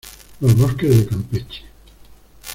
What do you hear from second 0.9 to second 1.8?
de Campeche